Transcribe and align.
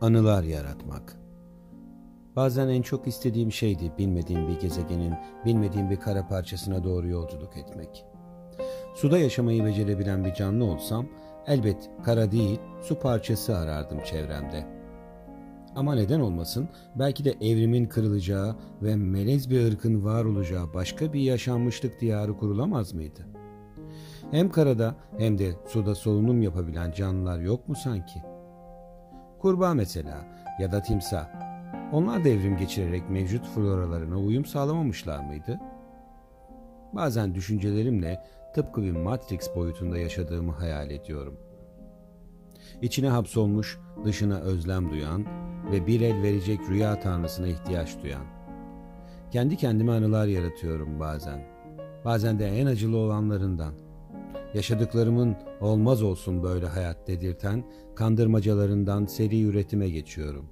Anılar 0.00 0.42
yaratmak. 0.42 1.16
Bazen 2.36 2.68
en 2.68 2.82
çok 2.82 3.06
istediğim 3.06 3.52
şeydi 3.52 3.92
bilmediğim 3.98 4.48
bir 4.48 4.60
gezegenin, 4.60 5.14
bilmediğim 5.44 5.90
bir 5.90 5.96
kara 5.96 6.28
parçasına 6.28 6.84
doğru 6.84 7.08
yolculuk 7.08 7.56
etmek. 7.56 8.04
Suda 8.94 9.18
yaşamayı 9.18 9.64
becerebilen 9.64 10.24
bir 10.24 10.34
canlı 10.34 10.64
olsam 10.64 11.06
elbet 11.46 11.90
kara 12.04 12.32
değil 12.32 12.60
su 12.82 12.98
parçası 12.98 13.56
arardım 13.56 13.98
çevremde. 14.04 14.66
Ama 15.76 15.94
neden 15.94 16.20
olmasın 16.20 16.68
belki 16.94 17.24
de 17.24 17.30
evrimin 17.40 17.86
kırılacağı 17.86 18.56
ve 18.82 18.96
melez 18.96 19.50
bir 19.50 19.72
ırkın 19.72 20.04
var 20.04 20.24
olacağı 20.24 20.74
başka 20.74 21.12
bir 21.12 21.20
yaşanmışlık 21.20 22.00
diyarı 22.00 22.36
kurulamaz 22.36 22.94
mıydı? 22.94 23.26
Hem 24.30 24.50
karada 24.50 24.96
hem 25.18 25.38
de 25.38 25.52
suda 25.66 25.94
solunum 25.94 26.42
yapabilen 26.42 26.92
canlılar 26.92 27.38
yok 27.38 27.68
mu 27.68 27.74
sanki?'' 27.74 28.37
Kurbağa 29.38 29.74
mesela 29.74 30.26
ya 30.58 30.72
da 30.72 30.82
timsah. 30.82 31.28
Onlar 31.92 32.24
da 32.24 32.28
evrim 32.28 32.56
geçirerek 32.56 33.10
mevcut 33.10 33.46
floralarına 33.46 34.18
uyum 34.18 34.44
sağlamamışlar 34.44 35.18
mıydı? 35.18 35.60
Bazen 36.92 37.34
düşüncelerimle 37.34 38.24
tıpkı 38.54 38.82
bir 38.82 38.92
Matrix 38.92 39.56
boyutunda 39.56 39.98
yaşadığımı 39.98 40.52
hayal 40.52 40.90
ediyorum. 40.90 41.40
İçine 42.82 43.08
hapsolmuş, 43.08 43.78
dışına 44.04 44.38
özlem 44.38 44.90
duyan 44.90 45.24
ve 45.72 45.86
bir 45.86 46.00
el 46.00 46.22
verecek 46.22 46.60
rüya 46.70 47.00
tanrısına 47.00 47.46
ihtiyaç 47.46 48.02
duyan. 48.02 48.24
Kendi 49.30 49.56
kendime 49.56 49.92
anılar 49.92 50.26
yaratıyorum 50.26 51.00
bazen. 51.00 51.46
Bazen 52.04 52.38
de 52.38 52.46
en 52.46 52.66
acılı 52.66 52.96
olanlarından.'' 52.96 53.87
Yaşadıklarımın 54.54 55.36
olmaz 55.60 56.02
olsun 56.02 56.42
böyle 56.42 56.66
hayat 56.66 57.06
dedirten 57.06 57.64
kandırmacalarından 57.94 59.06
seri 59.06 59.42
üretime 59.42 59.88
geçiyorum. 59.88 60.44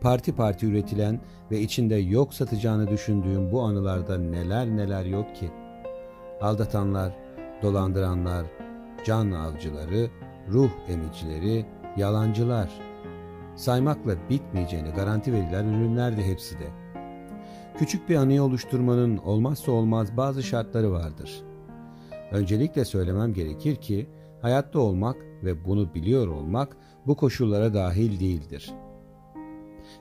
Parti 0.00 0.34
parti 0.34 0.66
üretilen 0.66 1.20
ve 1.50 1.60
içinde 1.60 1.94
yok 1.94 2.34
satacağını 2.34 2.88
düşündüğüm 2.88 3.52
bu 3.52 3.62
anılarda 3.62 4.18
neler 4.18 4.66
neler 4.66 5.04
yok 5.04 5.36
ki. 5.36 5.50
Aldatanlar, 6.40 7.16
dolandıranlar, 7.62 8.46
can 9.04 9.32
avcıları, 9.32 10.10
ruh 10.48 10.70
emicileri, 10.88 11.66
yalancılar. 11.96 12.70
Saymakla 13.56 14.28
bitmeyeceğini 14.30 14.90
garanti 14.90 15.32
verilen 15.32 15.64
ürünler 15.64 16.16
de 16.16 16.26
hepsi 16.26 16.58
de. 16.58 16.68
Küçük 17.78 18.08
bir 18.08 18.16
anıyı 18.16 18.42
oluşturmanın 18.42 19.16
olmazsa 19.16 19.72
olmaz 19.72 20.16
bazı 20.16 20.42
şartları 20.42 20.92
vardır.'' 20.92 21.55
Öncelikle 22.30 22.84
söylemem 22.84 23.34
gerekir 23.34 23.76
ki 23.76 24.06
hayatta 24.42 24.78
olmak 24.78 25.16
ve 25.44 25.64
bunu 25.64 25.94
biliyor 25.94 26.28
olmak 26.28 26.76
bu 27.06 27.16
koşullara 27.16 27.74
dahil 27.74 28.20
değildir. 28.20 28.74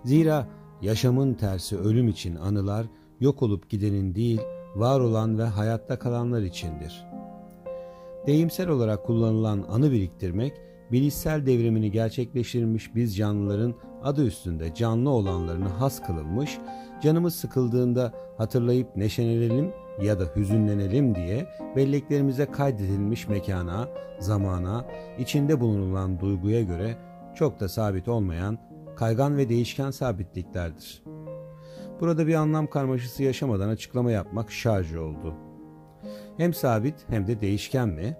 Zira 0.04 0.48
yaşamın 0.82 1.34
tersi 1.34 1.78
ölüm 1.78 2.08
için 2.08 2.36
anılar 2.36 2.86
yok 3.20 3.44
olup 3.44 3.70
gidenin 3.70 4.16
değil, 4.16 4.42
var 4.76 5.00
olan 5.00 5.40
ve 5.40 5.44
hayatta 5.44 6.00
kalanlar 6.00 6.42
içindir. 6.42 7.06
Deyimsel 8.28 8.70
olarak 8.70 9.06
kullanılan 9.06 9.66
anı 9.70 9.92
biriktirmek, 9.92 10.54
bilişsel 10.92 11.46
devrimini 11.46 11.92
gerçekleştirmiş 11.92 12.96
biz 12.96 13.18
canlıların 13.18 13.76
adı 14.04 14.26
üstünde 14.26 14.74
canlı 14.74 15.10
olanlarını 15.10 15.68
has 15.68 16.02
kılınmış, 16.02 16.58
canımız 17.04 17.36
sıkıldığında 17.36 18.14
hatırlayıp 18.38 18.96
neşelenelim 18.96 19.72
ya 20.02 20.20
da 20.20 20.24
hüzünlenelim 20.36 21.16
diye 21.16 21.48
belleklerimize 21.76 22.46
kaydedilmiş 22.46 23.28
mekana, 23.28 23.88
zamana, 24.20 24.86
içinde 25.20 25.60
bulunulan 25.60 26.20
duyguya 26.20 26.62
göre 26.62 26.98
çok 27.36 27.60
da 27.60 27.70
sabit 27.70 28.08
olmayan 28.08 28.58
kaygan 28.96 29.38
ve 29.38 29.50
değişken 29.50 29.92
sabitliklerdir. 29.92 31.04
Burada 32.00 32.28
bir 32.28 32.36
anlam 32.36 32.68
karmaşası 32.68 33.24
yaşamadan 33.24 33.70
açıklama 33.70 34.12
yapmak 34.12 34.52
şarj 34.52 34.96
oldu. 34.96 35.34
Hem 36.38 36.54
sabit 36.54 36.96
hem 37.10 37.28
de 37.28 37.42
değişken 37.42 37.90
mi? 37.90 38.18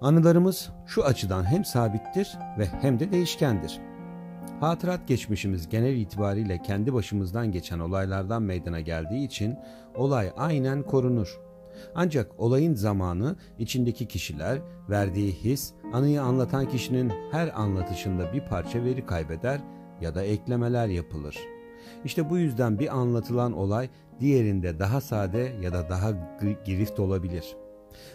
Anılarımız 0.00 0.70
şu 0.86 1.04
açıdan 1.04 1.44
hem 1.44 1.64
sabittir 1.64 2.38
ve 2.58 2.66
hem 2.66 3.00
de 3.00 3.12
değişkendir. 3.12 3.80
Hatırat 4.60 5.08
geçmişimiz 5.08 5.68
genel 5.68 5.96
itibariyle 5.96 6.62
kendi 6.62 6.94
başımızdan 6.94 7.52
geçen 7.52 7.78
olaylardan 7.78 8.42
meydana 8.42 8.80
geldiği 8.80 9.24
için 9.24 9.56
olay 9.94 10.32
aynen 10.36 10.82
korunur. 10.82 11.40
Ancak 11.94 12.40
olayın 12.40 12.74
zamanı, 12.74 13.36
içindeki 13.58 14.08
kişiler, 14.08 14.58
verdiği 14.90 15.32
his, 15.32 15.72
anıyı 15.92 16.22
anlatan 16.22 16.68
kişinin 16.68 17.12
her 17.30 17.60
anlatışında 17.60 18.32
bir 18.32 18.40
parça 18.40 18.84
veri 18.84 19.06
kaybeder 19.06 19.60
ya 20.00 20.14
da 20.14 20.22
eklemeler 20.22 20.88
yapılır. 20.88 21.38
İşte 22.04 22.30
bu 22.30 22.38
yüzden 22.38 22.78
bir 22.78 22.96
anlatılan 22.96 23.52
olay 23.52 23.88
diğerinde 24.20 24.78
daha 24.78 25.00
sade 25.00 25.52
ya 25.62 25.72
da 25.72 25.88
daha 25.88 26.10
girift 26.64 27.00
olabilir.'' 27.00 27.63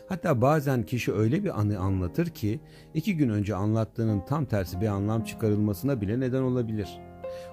Hatta 0.10 0.42
bazen 0.42 0.84
kişi 0.84 1.14
öyle 1.14 1.44
bir 1.44 1.60
anı 1.60 1.80
anlatır 1.80 2.28
ki 2.28 2.60
iki 2.94 3.18
gün 3.18 3.30
önce 3.30 3.56
anlattığının 3.56 4.22
tam 4.26 4.46
tersi 4.46 4.82
bir 4.82 4.88
anlam 4.88 5.24
çıkarılmasına 5.24 6.02
bile 6.02 6.20
neden 6.20 6.42
olabilir. 6.42 7.00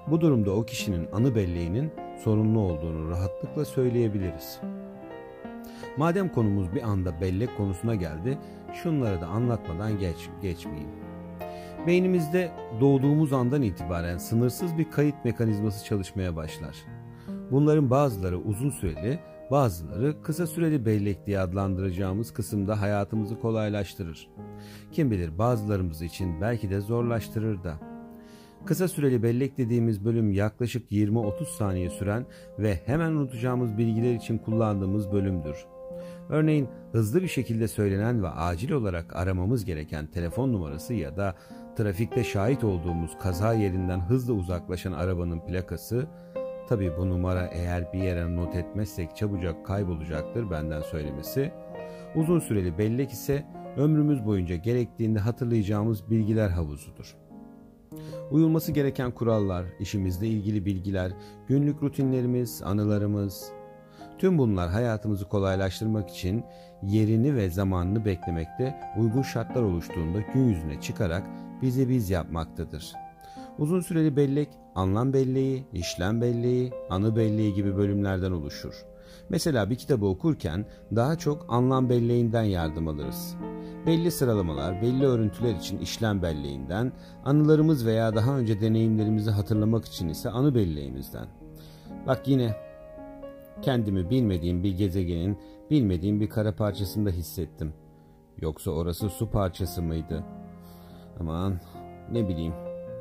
Bu 0.07 0.21
durumda 0.21 0.51
o 0.51 0.65
kişinin 0.65 1.07
anı 1.13 1.35
belleğinin 1.35 1.91
sorunlu 2.23 2.59
olduğunu 2.59 3.09
rahatlıkla 3.09 3.65
söyleyebiliriz. 3.65 4.59
Madem 5.97 6.29
konumuz 6.29 6.75
bir 6.75 6.81
anda 6.81 7.21
bellek 7.21 7.57
konusuna 7.57 7.95
geldi, 7.95 8.37
şunları 8.73 9.21
da 9.21 9.27
anlatmadan 9.27 9.99
geç, 9.99 10.29
geçmeyeyim. 10.41 10.89
Beynimizde 11.87 12.51
doğduğumuz 12.81 13.33
andan 13.33 13.61
itibaren 13.61 14.17
sınırsız 14.17 14.77
bir 14.77 14.91
kayıt 14.91 15.15
mekanizması 15.25 15.85
çalışmaya 15.85 16.35
başlar. 16.35 16.75
Bunların 17.51 17.89
bazıları 17.89 18.37
uzun 18.37 18.69
süreli, 18.69 19.19
Bazıları 19.51 20.21
kısa 20.21 20.47
süreli 20.47 20.85
bellek 20.85 21.25
diye 21.25 21.39
adlandıracağımız 21.39 22.33
kısımda 22.33 22.81
hayatımızı 22.81 23.39
kolaylaştırır. 23.39 24.29
Kim 24.91 25.11
bilir 25.11 25.37
bazılarımız 25.37 26.01
için 26.01 26.41
belki 26.41 26.69
de 26.69 26.79
zorlaştırır 26.81 27.63
da. 27.63 27.79
Kısa 28.65 28.87
süreli 28.87 29.23
bellek 29.23 29.57
dediğimiz 29.57 30.05
bölüm 30.05 30.31
yaklaşık 30.31 30.91
20-30 30.91 31.45
saniye 31.57 31.89
süren 31.89 32.25
ve 32.59 32.81
hemen 32.85 33.11
unutacağımız 33.11 33.77
bilgiler 33.77 34.15
için 34.15 34.37
kullandığımız 34.37 35.11
bölümdür. 35.11 35.65
Örneğin 36.29 36.67
hızlı 36.91 37.21
bir 37.21 37.27
şekilde 37.27 37.67
söylenen 37.67 38.23
ve 38.23 38.29
acil 38.29 38.71
olarak 38.71 39.15
aramamız 39.15 39.65
gereken 39.65 40.07
telefon 40.07 40.53
numarası 40.53 40.93
ya 40.93 41.17
da 41.17 41.35
trafikte 41.77 42.23
şahit 42.23 42.63
olduğumuz 42.63 43.17
kaza 43.19 43.53
yerinden 43.53 43.99
hızla 43.99 44.33
uzaklaşan 44.33 44.91
arabanın 44.91 45.39
plakası 45.39 46.07
Tabi 46.67 46.97
bu 46.97 47.09
numara 47.09 47.47
eğer 47.47 47.93
bir 47.93 47.99
yere 47.99 48.35
not 48.35 48.55
etmezsek 48.55 49.15
çabucak 49.15 49.65
kaybolacaktır 49.65 50.51
benden 50.51 50.81
söylemesi. 50.81 51.51
Uzun 52.15 52.39
süreli 52.39 52.77
bellek 52.77 53.11
ise 53.11 53.45
ömrümüz 53.77 54.25
boyunca 54.25 54.55
gerektiğinde 54.55 55.19
hatırlayacağımız 55.19 56.09
bilgiler 56.09 56.49
havuzudur. 56.49 57.17
Uyulması 58.31 58.71
gereken 58.71 59.11
kurallar, 59.11 59.65
işimizle 59.79 60.27
ilgili 60.27 60.65
bilgiler, 60.65 61.11
günlük 61.47 61.83
rutinlerimiz, 61.83 62.61
anılarımız, 62.65 63.51
tüm 64.17 64.37
bunlar 64.37 64.69
hayatımızı 64.69 65.25
kolaylaştırmak 65.29 66.09
için 66.09 66.43
yerini 66.83 67.35
ve 67.35 67.49
zamanını 67.49 68.05
beklemekte 68.05 68.79
uygun 68.97 69.21
şartlar 69.21 69.63
oluştuğunda 69.63 70.19
gün 70.33 70.43
yüzüne 70.43 70.81
çıkarak 70.81 71.23
bizi 71.61 71.89
biz 71.89 72.09
yapmaktadır.'' 72.09 73.06
Uzun 73.59 73.79
süreli 73.79 74.15
bellek, 74.15 74.49
anlam 74.75 75.13
belleği, 75.13 75.63
işlem 75.73 76.21
belleği, 76.21 76.71
anı 76.89 77.15
belleği 77.15 77.53
gibi 77.53 77.77
bölümlerden 77.77 78.31
oluşur. 78.31 78.85
Mesela 79.29 79.69
bir 79.69 79.75
kitabı 79.75 80.05
okurken 80.05 80.65
daha 80.95 81.17
çok 81.17 81.45
anlam 81.49 81.89
belleğinden 81.89 82.43
yardım 82.43 82.87
alırız. 82.87 83.35
Belli 83.85 84.11
sıralamalar, 84.11 84.81
belli 84.81 85.05
örüntüler 85.05 85.55
için 85.55 85.77
işlem 85.77 86.21
belleğinden, 86.21 86.91
anılarımız 87.25 87.85
veya 87.85 88.15
daha 88.15 88.37
önce 88.37 88.61
deneyimlerimizi 88.61 89.31
hatırlamak 89.31 89.85
için 89.85 90.09
ise 90.09 90.29
anı 90.29 90.55
belleğimizden. 90.55 91.27
Bak 92.07 92.27
yine 92.27 92.55
kendimi 93.61 94.09
bilmediğim 94.09 94.63
bir 94.63 94.77
gezegenin, 94.77 95.37
bilmediğim 95.71 96.19
bir 96.19 96.29
kara 96.29 96.55
parçasında 96.55 97.09
hissettim. 97.09 97.73
Yoksa 98.41 98.71
orası 98.71 99.09
su 99.09 99.29
parçası 99.29 99.81
mıydı? 99.81 100.23
Aman 101.19 101.59
ne 102.11 102.27
bileyim 102.27 102.53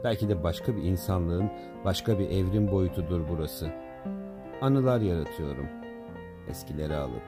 Belki 0.07 0.29
de 0.29 0.43
başka 0.43 0.77
bir 0.77 0.83
insanlığın 0.83 1.51
başka 1.85 2.19
bir 2.19 2.31
evrim 2.31 2.71
boyutudur 2.71 3.29
burası. 3.29 3.71
Anılar 4.61 5.01
yaratıyorum. 5.01 5.67
Eskileri 6.49 6.97
alıp. 6.97 7.23